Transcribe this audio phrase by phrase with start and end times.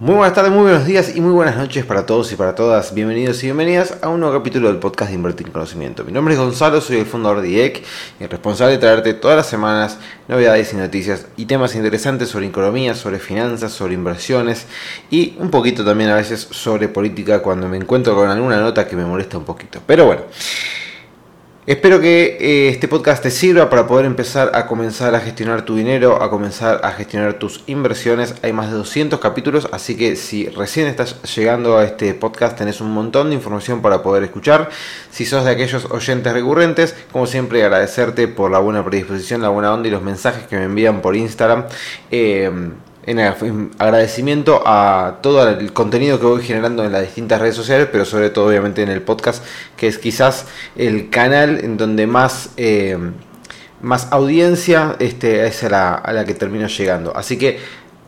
[0.00, 2.94] Muy buenas tardes, muy buenos días y muy buenas noches para todos y para todas.
[2.94, 6.04] Bienvenidos y bienvenidas a un nuevo capítulo del podcast de Invertir en Conocimiento.
[6.04, 7.84] Mi nombre es Gonzalo, soy el fundador de IEC
[8.18, 12.46] y el responsable de traerte todas las semanas novedades y noticias y temas interesantes sobre
[12.46, 14.64] economía, sobre finanzas, sobre inversiones
[15.10, 18.96] y un poquito también a veces sobre política cuando me encuentro con alguna nota que
[18.96, 19.82] me molesta un poquito.
[19.86, 20.22] Pero bueno.
[21.66, 25.76] Espero que eh, este podcast te sirva para poder empezar a comenzar a gestionar tu
[25.76, 28.34] dinero, a comenzar a gestionar tus inversiones.
[28.42, 32.80] Hay más de 200 capítulos, así que si recién estás llegando a este podcast tenés
[32.80, 34.70] un montón de información para poder escuchar.
[35.10, 39.74] Si sos de aquellos oyentes recurrentes, como siempre agradecerte por la buena predisposición, la buena
[39.74, 41.66] onda y los mensajes que me envían por Instagram.
[42.10, 42.50] Eh,
[43.06, 43.18] en
[43.78, 48.30] agradecimiento a todo el contenido que voy generando en las distintas redes sociales, pero sobre
[48.30, 49.44] todo obviamente en el podcast,
[49.76, 52.98] que es quizás el canal en donde más, eh,
[53.80, 57.16] más audiencia este, es a la, a la que termino llegando.
[57.16, 57.58] Así que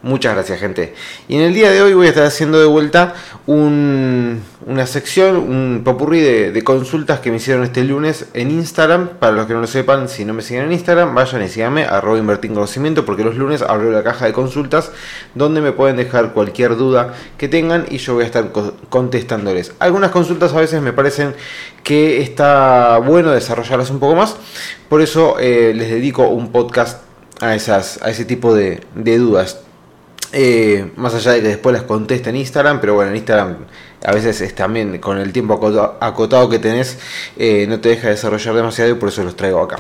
[0.03, 0.95] Muchas gracias, gente.
[1.29, 3.15] Y en el día de hoy voy a estar haciendo de vuelta
[3.47, 9.11] una sección, un popurrí de, consultas que me hicieron este lunes en Instagram.
[9.21, 11.85] Para los que no lo sepan, si no me siguen en Instagram, vayan y síganme,
[11.85, 14.91] arroba invertir conocimiento, porque los lunes abro la caja de consultas
[15.37, 18.51] donde me pueden dejar cualquier duda que tengan y yo voy a estar
[18.89, 19.73] contestándoles.
[19.79, 21.33] Algunas consultas a veces me parecen
[21.85, 24.37] que está bueno desarrollarlas un poco más,
[24.89, 27.03] por eso eh, les dedico un podcast
[27.41, 29.61] a, esas, a ese tipo de dudas.
[30.33, 33.57] Eh, más allá de que después las conteste en Instagram, pero bueno, en Instagram
[34.05, 35.55] a veces es también con el tiempo
[36.01, 36.99] acotado, que tenés,
[37.37, 39.77] eh, no te deja desarrollar demasiado y por eso los traigo acá.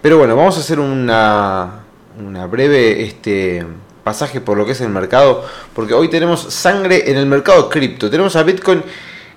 [0.00, 1.80] Pero bueno, vamos a hacer una,
[2.18, 3.66] una breve este,
[4.04, 8.08] pasaje por lo que es el mercado, porque hoy tenemos sangre en el mercado cripto.
[8.08, 8.82] Tenemos a Bitcoin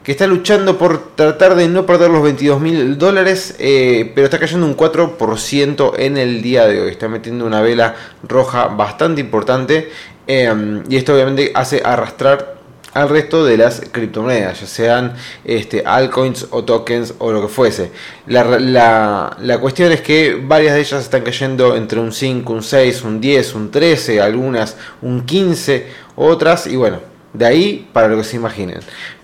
[0.04, 4.39] que está luchando por tratar de no perder los 22 mil dólares, eh, pero está
[4.39, 6.89] cayendo un 4% en el día de hoy.
[6.89, 9.92] Está metiendo una vela roja bastante importante
[10.33, 12.55] Em, y esto obviamente hace arrastrar
[12.93, 17.92] al resto de las criptomonedas, ya sean este, altcoins o tokens o lo que fuese.
[18.27, 23.19] La, cuestión es que varias de ellas están cayendo entre un 5, un 6, un
[23.19, 27.02] 10, un 13, algunas un 15, otras, y bueno,
[27.33, 28.80] de ahí para lo que se imaginen.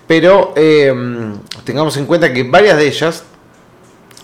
[0.07, 3.24] Pero em, tengamos en cuenta que varias de ellas,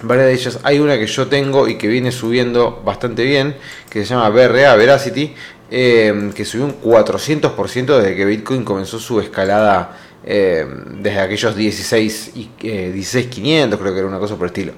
[0.01, 3.55] varias de ellas, hay una que yo tengo y que viene subiendo bastante bien,
[3.89, 5.33] que se llama BRA, Veracity,
[5.75, 12.31] Em, que subió un 400% desde que Bitcoin comenzó su escalada em, desde aquellos 16
[12.35, 14.73] y 16500 eh, creo que era una cosa por el estilo.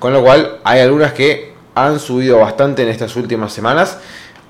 [0.00, 3.98] Con lo cual hay algunas que han subido bastante en estas últimas semanas.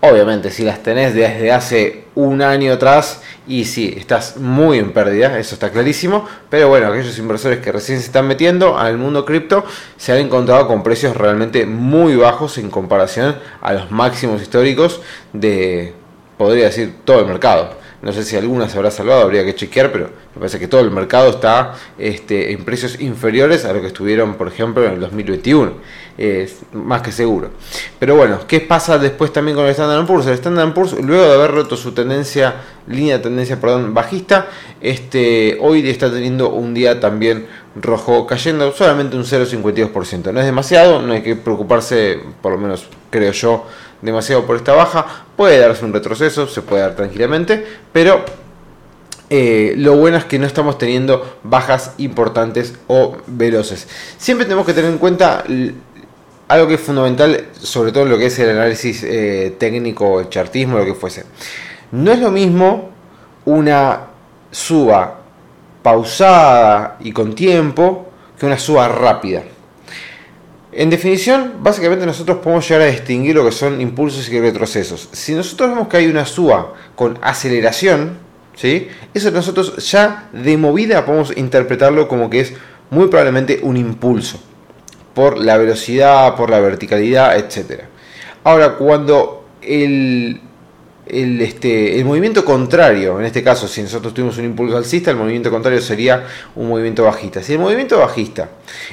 [0.05, 5.39] Obviamente si las tenés desde hace un año atrás y sí, estás muy en pérdida,
[5.39, 6.27] eso está clarísimo.
[6.51, 9.65] Pero bueno, aquellos inversores que recién se están metiendo al mundo cripto
[9.97, 15.01] se han encontrado con precios realmente muy bajos en comparación a los máximos históricos
[15.33, 15.95] de,
[16.37, 17.82] podría decir, todo el mercado.
[18.03, 20.81] No sé si alguna se habrá salvado, habría que chequear, pero me parece que todo
[20.81, 25.01] el mercado está este, en precios inferiores a lo que estuvieron, por ejemplo, en el
[25.01, 25.73] 2021.
[26.19, 27.51] Es más que seguro.
[28.01, 30.27] Pero bueno, ¿qué pasa después también con el Standard Poor's?
[30.27, 32.57] El Standard Poor's, luego de haber roto su tendencia,
[32.89, 34.49] línea de tendencia, perdón, bajista,
[34.81, 37.47] este, hoy está teniendo un día también
[37.81, 40.33] rojo, cayendo solamente un 0,52%.
[40.33, 43.67] No es demasiado, no hay que preocuparse, por lo menos creo yo,
[44.03, 45.25] demasiado por esta baja.
[45.37, 48.25] Puede darse un retroceso, se puede dar tranquilamente, pero
[49.31, 53.89] eh, lo bueno es que no estamos teniendo bajas importantes o veloces.
[54.19, 55.45] Siempre tenemos que tener en cuenta
[56.49, 60.29] algo que es fundamental, sobre todo en lo que es el análisis eh, técnico, el
[60.29, 61.25] chartismo, lo que fuese.
[61.93, 62.91] No es lo mismo
[63.47, 64.01] una
[64.51, 65.21] suba
[65.83, 69.43] pausada y con tiempo que una suba rápida.
[70.73, 75.11] En definición, básicamente nosotros podemos llegar a distinguir lo que son impulsos y retrocesos.
[75.13, 78.17] Si nosotros vemos que hay una suba con aceleración,
[78.57, 78.89] ¿sí?
[79.13, 82.55] eso nosotros ya de movida podemos interpretarlo como que es
[82.89, 84.41] muy probablemente un impulso
[85.15, 87.83] por la velocidad, por la verticalidad, etc.
[88.45, 90.41] Ahora, cuando el
[91.07, 95.17] el, este, el movimiento contrario, en este caso, si nosotros tuvimos un impulso alcista, el
[95.17, 97.43] movimiento contrario sería un movimiento bajista.
[97.43, 98.49] Si el movimiento bajista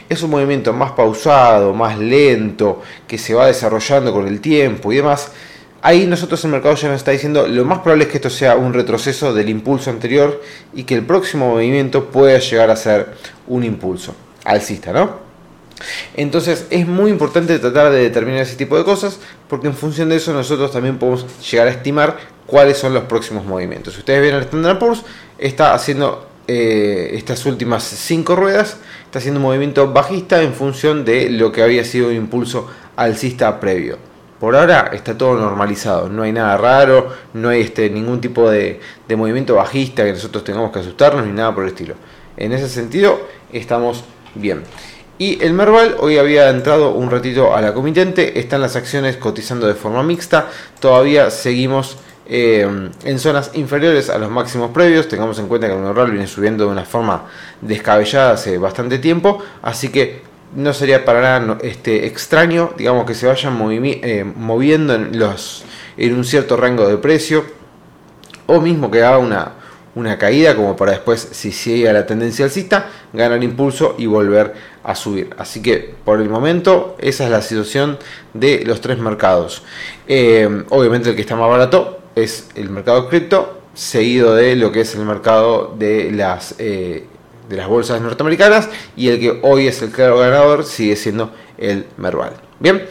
[0.07, 4.97] es un movimiento más pausado, más lento, que se va desarrollando con el tiempo y
[4.97, 5.31] demás,
[5.81, 8.55] ahí nosotros el mercado ya nos está diciendo lo más probable es que esto sea
[8.55, 10.41] un retroceso del impulso anterior
[10.73, 13.13] y que el próximo movimiento pueda llegar a ser
[13.47, 14.15] un impulso
[14.45, 15.28] alcista, ¿no?
[16.15, 20.17] Entonces es muy importante tratar de determinar ese tipo de cosas porque en función de
[20.17, 23.93] eso nosotros también podemos llegar a estimar cuáles son los próximos movimientos.
[23.93, 25.03] Si ustedes ven el Standard Poor's
[25.37, 31.29] está haciendo eh, estas últimas cinco ruedas está haciendo un movimiento bajista en función de
[31.29, 33.97] lo que había sido un impulso alcista previo.
[34.39, 38.79] Por ahora está todo normalizado, no hay nada raro, no hay este, ningún tipo de,
[39.07, 41.95] de movimiento bajista que nosotros tengamos que asustarnos ni nada por el estilo.
[42.37, 43.19] En ese sentido
[43.51, 44.03] estamos
[44.35, 44.63] bien.
[45.21, 49.67] Y el Merval hoy había entrado un ratito a la comitente, están las acciones cotizando
[49.67, 50.47] de forma mixta,
[50.79, 52.65] todavía seguimos eh,
[53.03, 56.63] en zonas inferiores a los máximos previos, tengamos en cuenta que el Merval viene subiendo
[56.63, 57.25] de una forma
[57.59, 60.21] descabellada hace bastante tiempo, así que
[60.55, 65.65] no sería para nada este, extraño, digamos que se vayan eh, moviendo en, los,
[65.97, 67.43] en un cierto rango de precio,
[68.47, 69.51] o mismo que haga una,
[69.95, 74.53] una caída como para después, si sigue la tendencia alcista, ganar impulso y volver
[74.95, 75.35] subir.
[75.37, 77.97] Así que por el momento esa es la situación
[78.33, 79.63] de los tres mercados.
[80.07, 84.81] Eh, obviamente el que está más barato es el mercado cripto, seguido de lo que
[84.81, 87.05] es el mercado de las, eh,
[87.47, 91.85] de las bolsas norteamericanas y el que hoy es el claro ganador sigue siendo el
[91.97, 92.33] Merval.
[92.59, 92.85] Bien,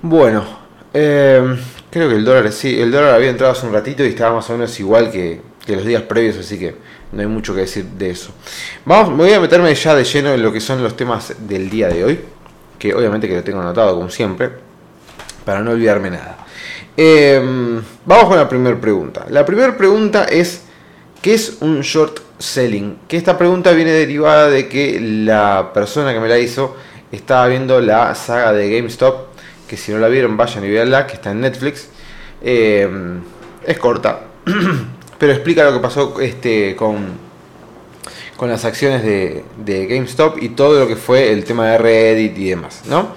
[0.00, 0.44] bueno,
[0.92, 1.56] eh,
[1.90, 4.50] creo que el dólar sí, el dólar había entrado hace un ratito y estaba más
[4.50, 6.74] o menos igual que, que los días previos, así que
[7.12, 8.32] no hay mucho que decir de eso.
[8.84, 11.68] Vamos, me voy a meterme ya de lleno en lo que son los temas del
[11.68, 12.20] día de hoy,
[12.78, 14.50] que obviamente que lo tengo anotado como siempre,
[15.44, 16.38] para no olvidarme nada.
[16.96, 19.26] Em, vamos con la primera pregunta.
[19.28, 20.62] La primera pregunta es,
[21.20, 22.98] ¿qué es un short selling?
[23.08, 26.76] Que esta pregunta viene derivada de que la persona que me la hizo
[27.10, 29.28] estaba viendo la saga de GameStop,
[29.68, 31.88] que si no la vieron vayan y veanla, que está en Netflix.
[32.42, 33.20] Em,
[33.64, 34.20] es corta.
[35.18, 37.18] pero explica lo que pasó este, con,
[38.36, 39.44] con las acciones de,
[39.86, 43.14] GameStop y todo lo que fue el tema de Reddit y demás, ¿no?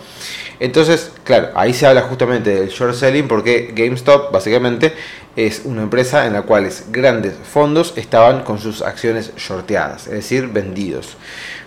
[0.60, 4.94] Entonces, claro, ahí se habla justamente del short selling porque GameStop básicamente
[5.36, 10.48] es una empresa en la cual grandes fondos estaban con sus acciones shorteadas, es decir,
[10.48, 11.18] vendidos.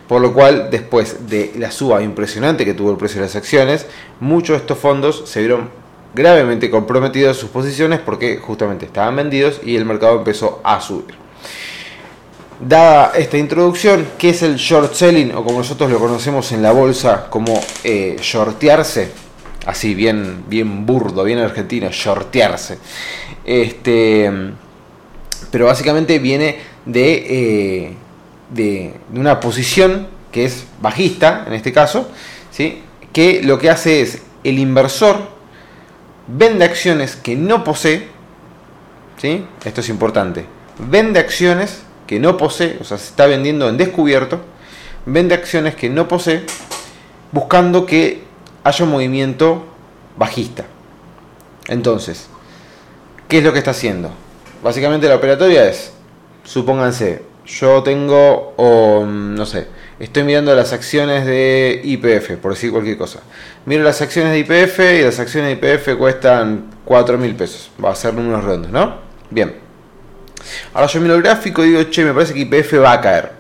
[0.09, 3.85] Por lo cual, después de la suba impresionante que tuvo el precio de las acciones,
[4.21, 5.69] muchos de estos fondos se vieron
[6.15, 11.15] gravemente comprometidos sus posiciones porque justamente estaban vendidos y el mercado empezó a subir.
[12.61, 16.73] Dada esta introducción, ¿qué es el short selling o como nosotros lo conocemos en la
[16.73, 19.11] bolsa como eh, shortearse?
[19.65, 22.79] Así bien, bien burdo, bien argentino, shortearse.
[23.45, 24.31] Este,
[25.51, 27.95] pero básicamente viene de, eh,
[28.51, 32.09] de, de una posición que es bajista, en este caso,
[32.51, 32.83] ¿sí?
[33.13, 35.38] que lo que hace es el inversor
[36.29, 38.09] vende acciones que no posee,
[39.17, 39.47] ¿sí?
[39.65, 40.47] Esto es importante.
[40.79, 44.41] Vende acciones que no posee, o sea, se está vendiendo en descubierto,
[45.07, 46.45] vende acciones que no posee,
[47.33, 48.23] buscando que
[48.63, 49.65] haya un movimiento
[50.17, 50.65] bajista.
[51.67, 52.29] Entonces,
[53.29, 54.11] ¿qué es lo que está haciendo?
[54.63, 55.93] Básicamente la operatoria es,
[56.45, 59.69] supónganse, yo tengo, o no sé,
[60.01, 63.21] estoy mirando las acciones de IPF, por decir cualquier cosa.
[63.67, 67.71] Miro las acciones de IPF y las acciones de IPF cuestan 4 mil pesos.
[67.83, 68.97] Va a ser números redondos, ¿no?
[69.31, 69.55] Bien.
[70.73, 73.39] Ahora yo miro el gráfico y digo, che, me parece que IPF va a caer.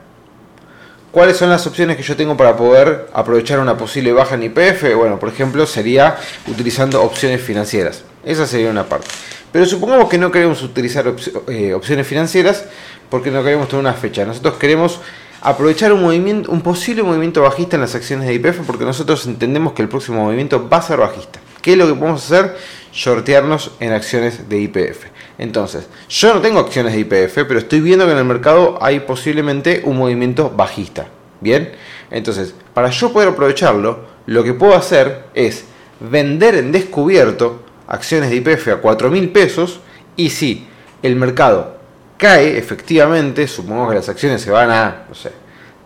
[1.10, 4.94] ¿Cuáles son las opciones que yo tengo para poder aprovechar una posible baja en IPF?
[4.94, 6.16] Bueno, por ejemplo, sería
[6.46, 8.04] utilizando opciones financieras.
[8.24, 9.08] Esa sería una parte.
[9.50, 11.14] Pero supongamos que no queremos utilizar
[11.48, 12.66] eh, opciones financieras
[13.08, 14.26] porque no queremos tener una fecha.
[14.26, 15.00] Nosotros queremos
[15.40, 19.72] aprovechar un, movimiento, un posible movimiento bajista en las acciones de IPF porque nosotros entendemos
[19.72, 21.40] que el próximo movimiento va a ser bajista.
[21.62, 22.56] ¿Qué es lo que podemos hacer?
[22.92, 25.04] Shortearnos en acciones de IPF.
[25.38, 29.00] Entonces, yo no tengo acciones de IPF, pero estoy viendo que en el mercado hay
[29.00, 31.06] posiblemente un movimiento bajista.
[31.40, 31.72] Bien,
[32.10, 35.64] entonces, para yo poder aprovecharlo, lo que puedo hacer es
[36.00, 39.80] vender en descubierto acciones de IPF a 4 mil pesos
[40.16, 40.66] y si
[41.02, 41.77] el mercado
[42.18, 45.30] cae, efectivamente, supongo que las acciones se van a, no sé,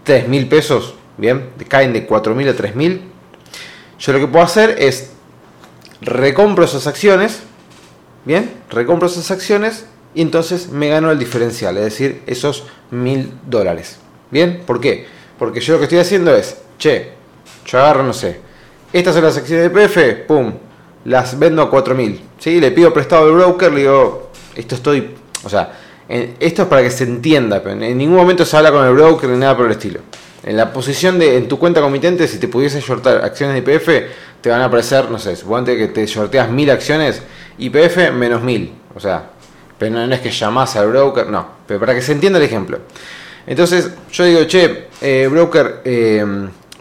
[0.02, 3.02] 3 mil pesos, bien, caen de 4 mil a 3 mil.
[3.98, 5.12] Yo lo que puedo hacer es
[6.00, 7.42] recompro esas acciones,
[8.24, 13.98] bien, recompro esas acciones y entonces me gano el diferencial, es decir, esos mil dólares.
[14.30, 15.06] Bien, ¿por qué?
[15.38, 17.12] Porque yo lo que estoy haciendo es, che,
[17.66, 18.40] yo agarro, no sé,
[18.92, 20.52] estas son las acciones de PF, pum,
[21.04, 22.60] las vendo a 4000, ¿sí?
[22.60, 25.72] Le pido prestado al broker, le digo, esto estoy, o sea,
[26.08, 29.30] esto es para que se entienda, pero en ningún momento se habla con el broker
[29.30, 30.00] ni nada por el estilo.
[30.44, 33.88] En la posición de en tu cuenta comitente, si te pudiese shortar acciones de IPF,
[34.40, 37.22] te van a aparecer, no sé, suponte que te shorteas mil acciones,
[37.58, 38.72] IPF menos mil.
[38.94, 39.30] O sea,
[39.78, 42.80] pero no es que llamás al broker, no, pero para que se entienda el ejemplo.
[43.46, 46.24] Entonces, yo digo, che, eh, broker, eh,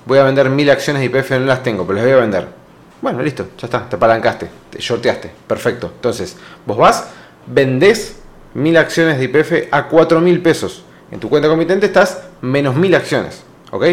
[0.06, 2.48] voy a vender mil acciones de IPF, no las tengo, pero las voy a vender.
[3.02, 5.92] Bueno, listo, ya está, te apalancaste, te shorteaste, perfecto.
[5.96, 6.36] Entonces,
[6.66, 7.08] vos vas,
[7.48, 8.21] vendés
[8.54, 10.84] mil acciones de IPF a 4 mil pesos.
[11.12, 13.44] En tu cuenta comitente estás menos 1000 acciones.
[13.72, 13.86] ¿Ok?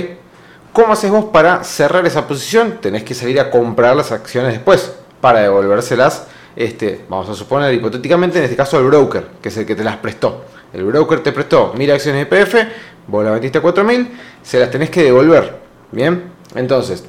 [0.72, 2.78] ¿Cómo haces vos para cerrar esa posición?
[2.80, 8.38] Tenés que salir a comprar las acciones después para devolvérselas, este, vamos a suponer hipotéticamente,
[8.38, 10.44] en este caso al broker, que es el que te las prestó.
[10.72, 12.68] El broker te prestó 1000 acciones de PF,
[13.06, 14.10] vos las vendiste a 4000,
[14.42, 15.56] se las tenés que devolver.
[15.90, 16.24] Bien,
[16.54, 17.04] entonces,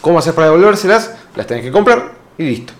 [0.00, 1.14] ¿cómo haces para devolvérselas?
[1.36, 2.72] Las tenés que comprar y listo.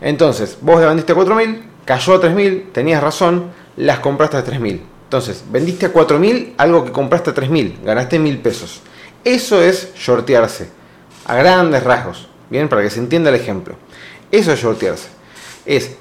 [0.00, 4.82] Entonces, vos las vendiste a 4000, cayó a 3000, tenías razón, las compraste a 3000.
[5.04, 8.82] Entonces, vendiste a 4000 algo que compraste a 3000, ganaste 1000 pesos.
[9.24, 10.68] Eso es shortearse,
[11.24, 13.76] a grandes rasgos, bien, para que se entienda el ejemplo.
[14.30, 15.08] Eso es shortearse.
[15.64, 15.96] Es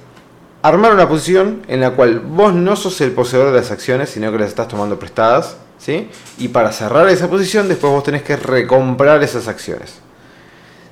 [0.64, 4.32] armar una posición en la cual vos no sos el poseedor de las acciones, sino
[4.32, 6.10] que las estás tomando prestadas, ¿sí?
[6.40, 10.00] Y para cerrar esa posición, después vos tenés que recomprar esas acciones.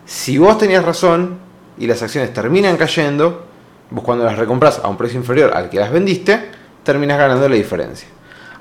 [0.05, 1.39] Si vos tenías razón
[1.79, 3.47] y las acciones terminan cayendo,
[3.93, 6.49] vos cuando las recompras a un precio inferior al que las vendiste,
[6.83, 8.07] terminas ganando la diferencia.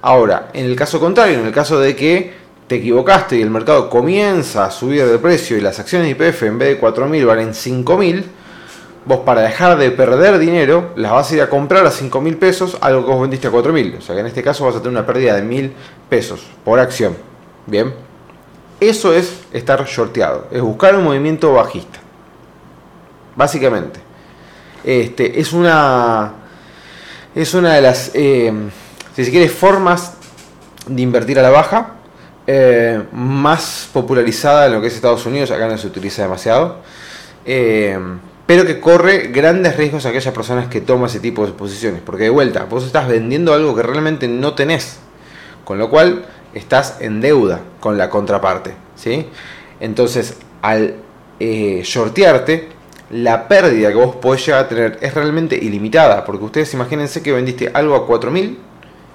[0.02, 2.34] Ahora, en el caso contrario, en el caso de que
[2.66, 6.42] te equivocaste y el mercado comienza a subir de precio y las acciones de IPF
[6.42, 8.24] en vez de 4.000 valen 5.000,
[9.06, 12.76] vos para dejar de perder dinero las vas a ir a comprar a 5.000 pesos
[12.82, 13.98] algo que vos vendiste a 4.000.
[13.98, 15.72] O sea que en este caso vas a tener una pérdida de 1.000
[16.10, 17.16] pesos por acción.
[17.66, 17.94] Bien.
[18.80, 22.00] Eso es estar shorteado, es buscar un movimiento bajista.
[23.34, 24.11] Básicamente.
[24.84, 26.32] Este, es una
[27.34, 28.52] es una de las eh,
[29.14, 30.14] si se formas
[30.86, 31.94] de invertir a la baja
[32.46, 36.78] eh, más popularizada en lo que es Estados Unidos, acá no se utiliza demasiado,
[37.44, 37.98] eh,
[38.46, 42.24] pero que corre grandes riesgos a aquellas personas que toman ese tipo de posiciones, porque
[42.24, 44.98] de vuelta, vos estás vendiendo algo que realmente no tenés,
[45.64, 49.26] con lo cual estás en deuda con la contraparte, ¿sí?
[49.78, 50.96] Entonces, al
[51.38, 52.70] eh, shortearte,
[53.12, 57.30] la pérdida que vos podés llegar a tener es realmente ilimitada, porque ustedes imagínense que
[57.30, 58.58] vendiste algo a 4000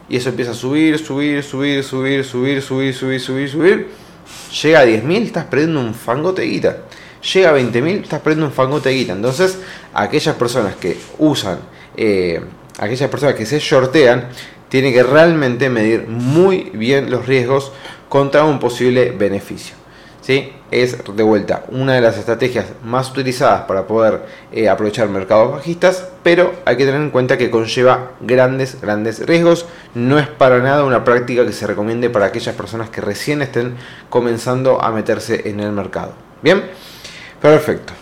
[0.08, 3.88] y eso empieza a subir, subir, subir, subir, subir, subir, subir, subir, subir.
[4.62, 6.84] Llega a 10.000, estás perdiendo un fangote guita.
[7.34, 9.14] Llega a 20.000, estás perdiendo un fangote de guita.
[9.14, 9.58] Entonces,
[9.94, 11.58] aquellas personas que usan,
[11.96, 12.40] eh,
[12.78, 14.30] aquellas personas que se shortean,
[14.70, 17.72] tienen que realmente medir muy bien los riesgos
[18.10, 19.77] contra un posible beneficio.
[20.28, 20.52] ¿Sí?
[20.72, 26.10] Es de vuelta una de las estrategias más utilizadas para poder eh, aprovechar mercados bajistas,
[26.22, 29.66] pero hay que tener en cuenta que conlleva grandes, grandes riesgos.
[29.96, 33.78] No es para nada una práctica que se recomiende para aquellas personas que recién estén
[34.10, 36.12] comenzando a meterse en el mercado.
[36.42, 36.62] Bien,
[37.42, 37.94] perfecto.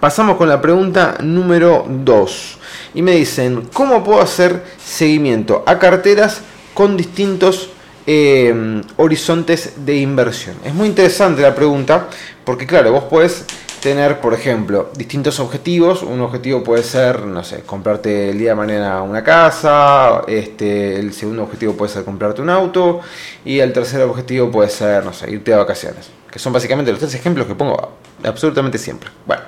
[0.00, 2.58] Pasamos con la pregunta número 2.
[2.92, 6.42] Y me dicen, ¿cómo puedo hacer seguimiento a carteras
[6.74, 7.70] con distintos
[8.10, 10.56] eh, horizontes de inversión?
[10.64, 12.08] Es muy interesante la pregunta
[12.42, 13.44] porque claro, vos puedes
[13.80, 16.02] tener, por ejemplo, distintos objetivos.
[16.02, 20.22] Un objetivo puede ser, no sé, comprarte el día de mañana una casa.
[20.26, 23.00] Este, el segundo objetivo puede ser comprarte un auto.
[23.44, 26.08] Y el tercer objetivo puede ser, no sé, irte de vacaciones.
[26.30, 27.92] Que son básicamente los tres ejemplos que pongo
[28.24, 29.10] absolutamente siempre.
[29.26, 29.42] Bueno.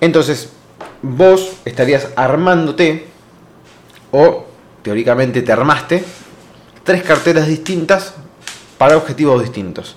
[0.00, 0.50] Entonces,
[1.02, 3.06] vos estarías armándote,
[4.10, 4.46] o
[4.82, 6.02] teóricamente te armaste,
[6.84, 8.14] tres carteras distintas
[8.78, 9.96] para objetivos distintos.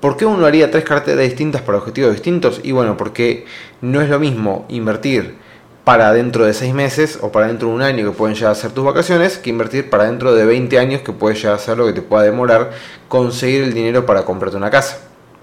[0.00, 2.60] ¿Por qué uno haría tres carteras distintas para objetivos distintos?
[2.62, 3.46] Y bueno, porque
[3.80, 5.36] no es lo mismo invertir
[5.84, 8.54] para dentro de seis meses o para dentro de un año que pueden llegar a
[8.54, 11.78] ser tus vacaciones que invertir para dentro de 20 años que puede llegar a ser
[11.78, 12.70] lo que te pueda demorar
[13.08, 14.98] conseguir el dinero para comprarte una casa.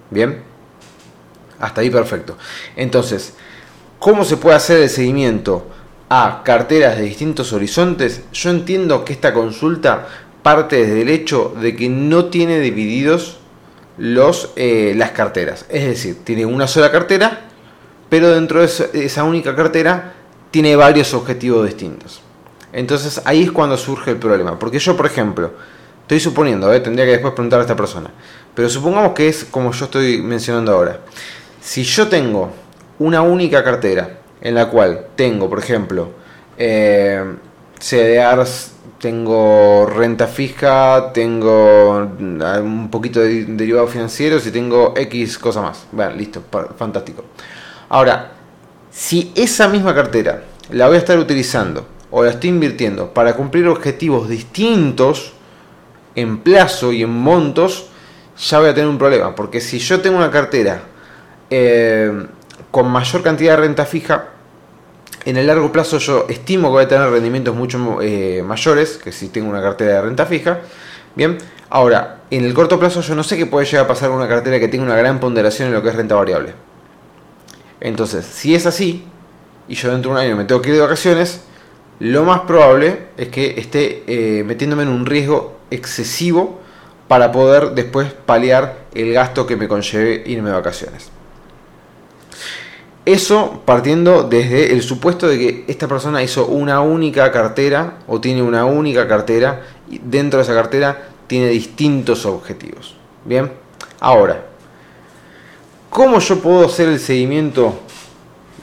[0.09, 0.41] ¿Bien?
[1.59, 2.37] Hasta ahí perfecto.
[2.75, 3.33] Entonces,
[3.99, 5.67] ¿cómo se puede hacer el seguimiento
[6.09, 8.23] a carteras de distintos horizontes?
[8.31, 10.07] Yo entiendo que esta consulta
[10.43, 13.39] parte desde el hecho de que no tiene divididos
[13.97, 15.65] los, eh, las carteras.
[15.69, 17.41] Es decir, tiene una sola cartera,
[18.09, 20.13] pero dentro de esa única cartera
[20.51, 22.21] tiene varios objetivos distintos.
[22.71, 24.57] Entonces ahí es cuando surge el problema.
[24.57, 25.51] Porque yo, por ejemplo,
[26.01, 28.09] estoy suponiendo, eh, tendría que después preguntar a esta persona,
[28.55, 31.01] pero supongamos que es como yo estoy mencionando ahora.
[31.61, 32.51] Si yo tengo
[32.99, 36.11] una única cartera en la cual tengo, por ejemplo,
[36.57, 37.23] eh,
[37.79, 45.87] CDRs tengo renta fija, tengo un poquito de derivados financieros y tengo X cosa más.
[45.91, 46.43] Bueno, listo,
[46.77, 47.23] fantástico.
[47.87, 48.31] Ahora,
[48.91, 53.67] si esa misma cartera la voy a estar utilizando o la estoy invirtiendo para cumplir
[53.67, 55.33] objetivos distintos
[56.15, 57.87] en plazo y en montos,
[58.37, 59.33] ya voy a tener un problema.
[59.33, 60.81] Porque si yo tengo una cartera
[61.49, 62.27] eh,
[62.69, 64.29] con mayor cantidad de renta fija,
[65.25, 69.11] en el largo plazo yo estimo que voy a tener rendimientos mucho eh, mayores que
[69.11, 70.61] si tengo una cartera de renta fija.
[71.15, 71.37] Bien,
[71.69, 74.27] ahora, en el corto plazo yo no sé qué puede llegar a pasar con una
[74.27, 76.53] cartera que tenga una gran ponderación en lo que es renta variable.
[77.81, 79.05] Entonces, si es así,
[79.67, 81.41] y yo dentro de un año me tengo que ir de vacaciones,
[81.99, 86.59] lo más probable es que esté eh, metiéndome en un riesgo excesivo
[87.07, 91.11] para poder después paliar el gasto que me conlleve irme de vacaciones.
[93.09, 98.43] Eso partiendo desde el supuesto de que esta persona hizo una única cartera o tiene
[98.43, 102.93] una única cartera y dentro de esa cartera tiene distintos objetivos.
[103.25, 103.51] Bien,
[103.99, 104.45] ahora,
[105.89, 107.79] ¿cómo yo puedo hacer el seguimiento?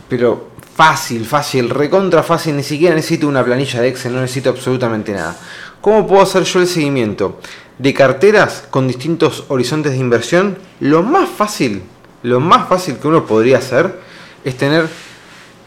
[0.08, 5.10] Pero fácil, fácil, recontra fácil, ni siquiera necesito una planilla de Excel, no necesito absolutamente
[5.10, 5.36] nada.
[5.80, 7.40] ¿Cómo puedo hacer yo el seguimiento
[7.78, 10.56] de carteras con distintos horizontes de inversión?
[10.78, 11.82] Lo más fácil,
[12.22, 14.06] lo más fácil que uno podría hacer
[14.46, 14.88] es tener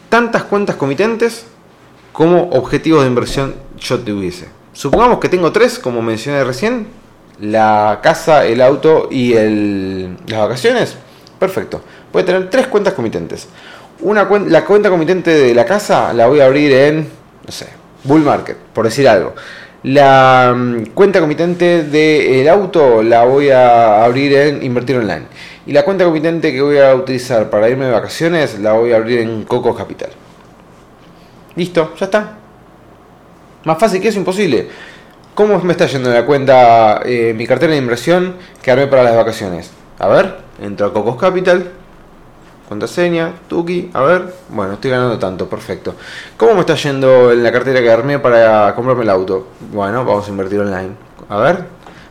[0.08, 1.44] tantas cuentas comitentes
[2.12, 4.48] como objetivos de inversión yo tuviese.
[4.72, 6.86] Supongamos que tengo tres, como mencioné recién,
[7.40, 9.34] la casa, el auto y
[10.26, 10.96] las vacaciones.
[11.38, 11.82] Perfecto.
[12.10, 13.48] Voy a tener tres cuentas comitentes.
[14.00, 17.06] Una la cuenta comitente de la casa la voy a abrir en,
[17.46, 17.66] no sé,
[18.04, 19.34] Bull Market, por decir algo.
[19.82, 25.26] La mm, cuenta comitente del auto la voy a abrir en Invertir Online.
[25.70, 28.96] Y la cuenta comitente que voy a utilizar para irme de vacaciones la voy a
[28.96, 30.10] abrir en Coco Capital.
[31.54, 32.38] Listo, ya está.
[33.62, 34.68] Más fácil que eso, imposible.
[35.32, 39.14] ¿Cómo me está yendo la cuenta, eh, mi cartera de inversión que armé para las
[39.14, 39.70] vacaciones?
[40.00, 41.70] A ver, entro a Cocos Capital,
[42.68, 45.94] contraseña, Tuki, a ver, bueno, estoy ganando tanto, perfecto.
[46.36, 49.46] ¿Cómo me está yendo en la cartera que armé para comprarme el auto?
[49.72, 50.94] Bueno, vamos a invertir online.
[51.28, 51.64] A ver,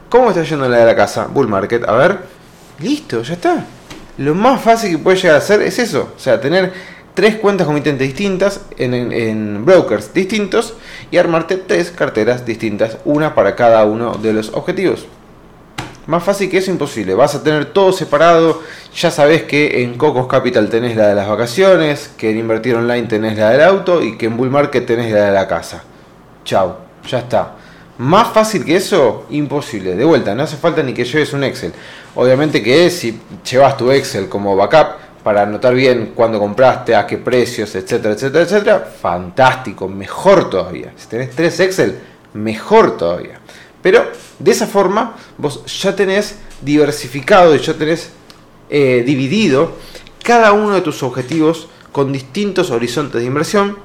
[0.07, 1.27] ¿cómo me está yendo en la de la casa?
[1.29, 2.38] Bull Market, a ver,
[2.81, 3.65] listo, ya está.
[4.17, 6.73] Lo más fácil que puedes llegar a hacer es eso, o sea, tener
[7.13, 10.75] tres cuentas comitentes distintas en, en, brokers distintos
[11.11, 15.05] y armarte tres carteras distintas, una para cada uno de los objetivos.
[16.09, 17.13] Más fácil que eso imposible.
[17.13, 18.63] Vas a tener todo separado.
[18.95, 23.05] Ya sabes que en Cocos Capital tenés la de las vacaciones, que en Invertir Online
[23.05, 25.83] tenés la del auto y que en Bull Market tenés la de la casa.
[26.45, 27.51] Chau, ya está.
[27.99, 29.93] Más fácil que eso, imposible.
[29.93, 31.73] De vuelta, no hace falta ni que lleves un Excel.
[32.15, 37.17] Obviamente que si llevas tu Excel como backup para anotar bien cuándo compraste, a qué
[37.17, 40.93] precios, etcétera, etcétera, etcétera, fantástico, mejor todavía.
[40.95, 41.99] Si tenés tres Excel,
[42.33, 43.41] mejor todavía.
[43.81, 44.09] Pero
[44.39, 48.11] de esa forma vos ya tenés diversificado y ya tenés
[48.69, 49.73] eh, dividido
[50.23, 53.77] cada uno de tus objetivos con distintos horizontes de inversión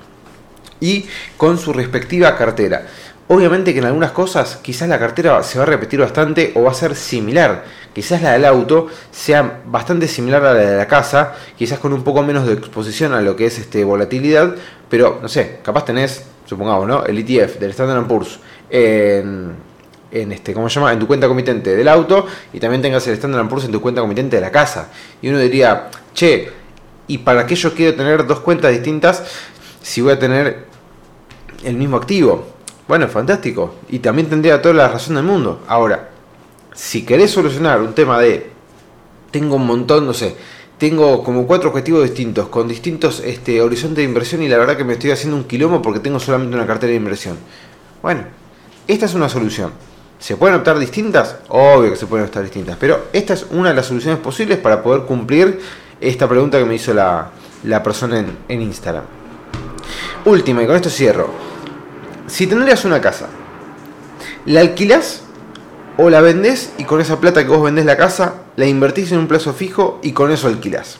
[0.78, 2.86] y con su respectiva cartera.
[3.26, 6.72] Obviamente que en algunas cosas quizás la cartera se va a repetir bastante o va
[6.72, 7.64] a ser similar.
[7.94, 12.04] Quizás la del auto sea bastante similar a la de la casa, quizás con un
[12.04, 14.54] poco menos de exposición a lo que es este, volatilidad,
[14.90, 17.04] pero no sé, capaz tenés, supongamos, ¿no?
[17.06, 19.74] el ETF del Standard Poor's en
[20.14, 20.92] en este, ¿cómo se llama?
[20.92, 24.00] En tu cuenta comitente del auto y también tengas el Standard Poor's en tu cuenta
[24.00, 24.88] comitente de la casa.
[25.20, 26.50] Y uno diría, che,
[27.08, 29.24] ¿y para qué yo quiero tener dos cuentas distintas
[29.82, 30.66] si voy a tener
[31.64, 32.53] el mismo activo?
[32.86, 33.76] Bueno, fantástico.
[33.88, 35.60] Y también tendría toda la razón del mundo.
[35.66, 36.10] Ahora,
[36.74, 38.50] si querés solucionar un tema de,
[39.30, 40.36] tengo un montón, no sé,
[40.78, 44.84] tengo como cuatro objetivos distintos, con distintos este, horizontes de inversión y la verdad que
[44.84, 47.38] me estoy haciendo un quilombo porque tengo solamente una cartera de inversión.
[48.02, 48.22] Bueno,
[48.86, 49.72] esta es una solución.
[50.18, 51.36] ¿Se pueden optar distintas?
[51.48, 54.82] Obvio que se pueden optar distintas, pero esta es una de las soluciones posibles para
[54.82, 55.60] poder cumplir
[56.00, 57.30] esta pregunta que me hizo la,
[57.82, 59.04] persona en, Instagram.
[60.24, 61.53] Última, y con esto cierro.
[62.26, 63.28] Si tendrías una casa,
[64.46, 65.22] ¿la alquilas
[65.96, 69.18] o la vendés y con esa plata que vos vendés la casa, la invertís en
[69.18, 70.98] un plazo fijo y con eso alquilás?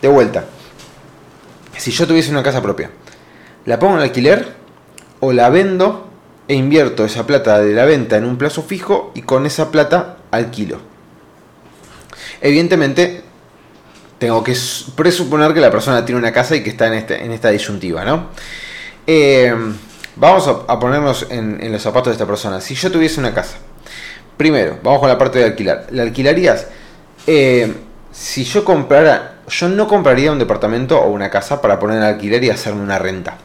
[0.00, 0.44] De vuelta,
[1.76, 2.90] si yo tuviese una casa propia,
[3.64, 4.54] ¿la pongo en alquiler
[5.20, 6.12] o la vendo
[6.48, 10.18] e invierto esa plata de la venta en un plazo fijo y con esa plata
[10.30, 10.80] alquilo.
[12.40, 13.22] Evidentemente,
[14.18, 14.56] tengo que
[14.96, 18.30] presuponer que la persona tiene una casa y que está en, este, esta disyuntiva, ¿no?
[19.06, 19.54] Eh,
[20.16, 22.60] vamos a, ponernos en, los zapatos de esta persona.
[22.60, 23.56] Si yo tuviese una casa,
[24.36, 25.86] primero, vamos con la parte de alquilar.
[25.90, 26.66] ¿La alquilarías?
[27.26, 27.72] Eh,
[28.10, 32.44] si yo comprara, yo no compraría un departamento o una casa para poner en alquiler
[32.44, 33.38] y hacerme una renta.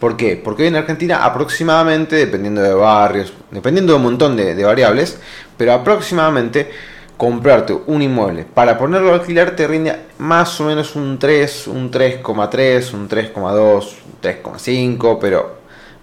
[0.00, 0.40] ¿Por qué?
[0.42, 5.18] Porque hoy en Argentina aproximadamente, dependiendo de barrios, dependiendo de un montón de, variables,
[5.58, 6.70] pero aproximadamente
[7.18, 11.90] comprarte un inmueble para ponerlo a alquilar te rinde más o menos un 3, un
[11.90, 15.59] 3,3, un 3,2, un 3,5, pero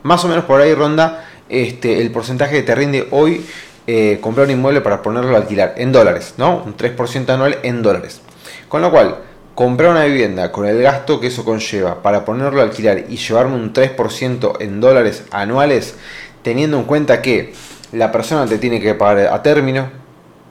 [0.07, 3.45] más o menos por ahí ronda este, el porcentaje que te rinde hoy
[3.85, 6.63] eh, comprar un inmueble para ponerlo a alquilar en dólares, ¿no?
[6.63, 8.21] Un 3% anual en dólares.
[8.69, 9.17] Con lo cual,
[9.53, 13.55] comprar una vivienda con el gasto que eso conlleva para ponerlo a alquilar y llevarme
[13.55, 15.95] un 3% en dólares anuales,
[16.41, 17.53] teniendo en cuenta que
[17.91, 19.89] la persona te tiene que pagar a término,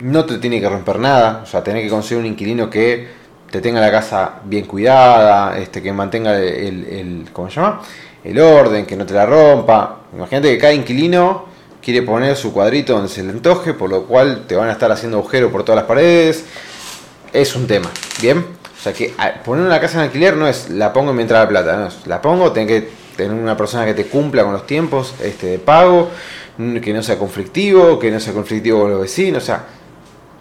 [0.01, 3.09] no te tiene que romper nada, o sea, tener que conseguir un inquilino que
[3.51, 7.81] te tenga la casa bien cuidada, este, que mantenga el, ¿cómo se llama?
[8.27, 10.01] El orden, que no te la rompa.
[10.13, 11.47] Imagínate que cada inquilino
[11.81, 14.91] quiere poner su cuadrito donde se le antoje, por lo cual te van a estar
[14.91, 16.45] haciendo agujeros por todas las paredes.
[17.33, 18.39] Es un tema, ¿bien?
[18.39, 21.77] O sea que poner una casa en alquiler no es la pongo mientras la plata,
[21.77, 25.47] no la pongo, tengo que tener una persona que te cumpla con los tiempos este,
[25.47, 26.11] de pago,
[26.57, 29.65] que no sea conflictivo, que no sea conflictivo con los vecinos, o sea,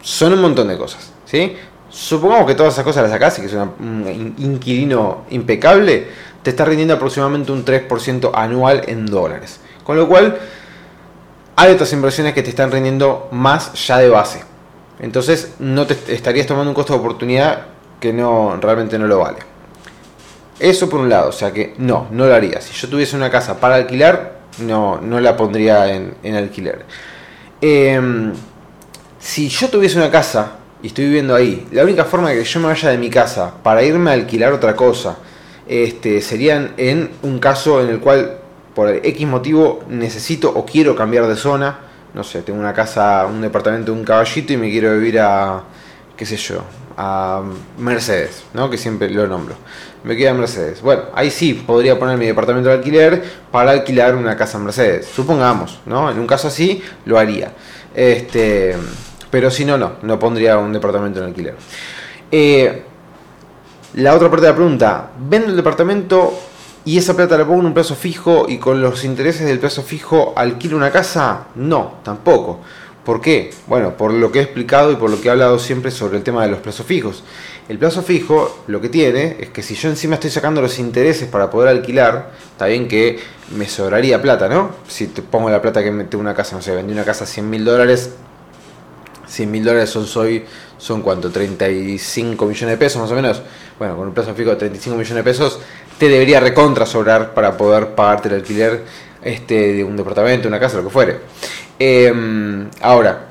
[0.01, 1.55] son un montón de cosas, ¿sí?
[1.89, 6.07] Supongamos que todas esas cosas las sacas y que es un inquilino impecable,
[6.45, 9.59] te está rindiendo aproximadamente un 3% anual en dólares.
[9.83, 10.37] Con lo cual,
[11.55, 14.43] hay otras inversiones que te están rindiendo más ya de base.
[14.99, 17.65] Entonces, no te estarías tomando un costo de oportunidad
[17.99, 19.39] que no realmente no lo vale.
[20.59, 22.61] Eso por un lado, o sea que no, no lo haría.
[22.61, 26.85] Si yo tuviese una casa para alquilar, no, no la pondría en, alquiler.
[27.59, 28.33] Em,
[29.17, 32.67] si yo tuviese una casa y estoy viviendo ahí, la única forma que yo me
[32.67, 35.17] vaya de mi casa para irme a alquilar otra cosa,
[35.67, 38.37] este, serían en un caso en el cual
[38.73, 41.79] por X motivo necesito o quiero cambiar de zona.
[42.13, 45.63] No sé, tengo una casa, un departamento de un caballito y me quiero vivir a,
[46.15, 46.61] qué sé yo,
[46.97, 47.41] a
[47.77, 48.69] Mercedes, ¿no?
[48.69, 49.55] Que siempre lo nombro.
[50.03, 50.81] Me queda Mercedes.
[50.81, 55.07] Bueno, ahí sí podría poner mi departamento de alquiler para alquilar una casa Mercedes.
[55.07, 56.09] Supongamos, ¿no?
[56.11, 57.51] En un caso así lo haría.
[57.93, 58.75] Este,
[59.29, 61.55] pero si no, no, no pondría un departamento en alquiler.
[62.31, 62.83] Eh,
[63.95, 66.33] la otra parte de la pregunta, ¿vendo el departamento
[66.83, 69.83] y esa plata la pongo en un plazo fijo y con los intereses del plazo
[69.83, 71.47] fijo alquilo una casa?
[71.55, 72.59] No, tampoco.
[73.05, 73.53] ¿Por qué?
[73.67, 76.23] Bueno, por lo que he explicado y por lo que he hablado siempre sobre el
[76.23, 77.23] tema de los plazos fijos.
[77.69, 81.29] El plazo fijo lo que tiene es que si yo encima estoy sacando los intereses
[81.29, 83.19] para poder alquilar, está bien que
[83.55, 84.71] me sobraría plata, ¿no?
[84.89, 87.27] Si te pongo la plata que mete una casa, no sé, vendí una casa a
[87.27, 88.09] 100 mil dólares,
[89.27, 90.43] 100 mil dólares son, soy,
[90.77, 93.41] son cuánto, 35 millones de pesos más o menos.
[93.79, 95.59] Bueno, con un plazo fijo de 35 millones de pesos,
[95.97, 98.83] te debería recontra sobrar para poder pagarte el alquiler
[99.21, 101.19] este, de un departamento, una casa, lo que fuere.
[101.79, 103.27] Em, ahora,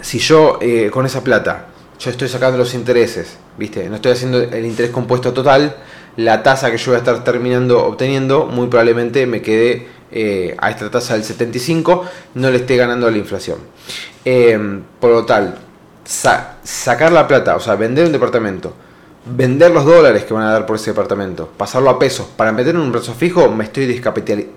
[0.00, 1.66] si yo eh, con esa plata,
[1.98, 3.88] yo estoy sacando los intereses, ¿viste?
[3.88, 5.76] No estoy haciendo el interés compuesto total,
[6.16, 10.70] la tasa que yo voy a estar terminando obteniendo, muy probablemente me quede eh, a
[10.70, 13.58] esta tasa del 75, no le esté ganando la inflación.
[14.24, 15.58] Em, por lo tal,
[16.04, 18.74] sacar la plata, o sea, vender un departamento,
[19.24, 22.74] vender los dólares que van a dar por ese departamento, pasarlo a pesos para meter
[22.74, 23.86] en un plazo fijo, me estoy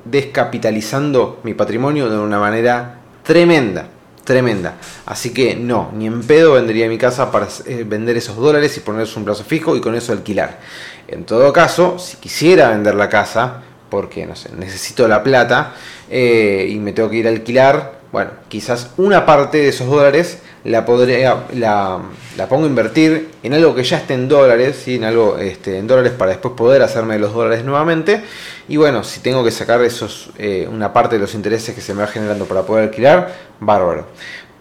[0.05, 3.87] descapitalizando mi patrimonio de una manera tremenda,
[4.23, 4.75] tremenda.
[5.05, 8.79] Así que no, ni en pedo vendería mi casa para eh, vender esos dólares y
[8.79, 10.59] ponerse un plazo fijo y con eso alquilar.
[11.07, 15.73] En todo caso, si quisiera vender la casa, porque no sé, necesito la plata
[16.09, 20.39] eh, y me tengo que ir a alquilar, bueno, quizás una parte de esos dólares
[20.65, 22.01] la podría la,
[22.49, 26.11] pongo a invertir en algo que ya esté en dólares, en algo este, en dólares
[26.17, 28.23] para después poder hacerme los dólares nuevamente.
[28.67, 31.93] Y bueno, si tengo que sacar esos eh, una parte de los intereses que se
[31.93, 34.07] me va generando para poder alquilar, bárbaro.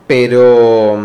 [0.06, 0.98] Pero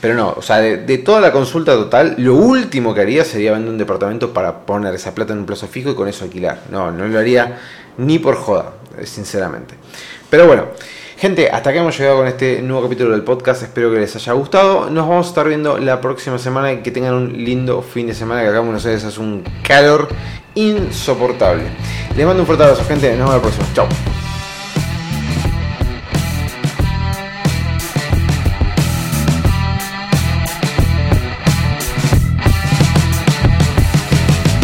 [0.00, 3.52] pero no, o sea, de, de, toda la consulta total, lo último que haría sería
[3.52, 6.58] vender un departamento para poner esa plata en un plazo fijo y con eso alquilar.
[6.70, 7.58] No, no lo haría
[7.96, 8.72] ni por joda,
[9.04, 9.76] sinceramente.
[10.28, 10.66] Pero bueno.
[11.24, 13.62] Gente, hasta que hemos llegado con este nuevo capítulo del podcast.
[13.62, 14.90] Espero que les haya gustado.
[14.90, 18.12] Nos vamos a estar viendo la próxima semana y que tengan un lindo fin de
[18.12, 18.42] semana.
[18.42, 20.08] Que acá en Buenos Aires hace un calor
[20.54, 21.62] insoportable.
[22.14, 23.08] Les mando un fuerte abrazo, gente.
[23.16, 23.66] Nos vemos la próxima.
[23.72, 24.13] Chao.